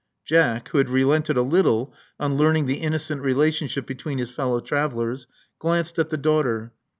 [0.25, 5.27] Jack, who had relented a little on learning the innocent relationship between his fellow travelers,
[5.59, 6.73] glanced at the daughter.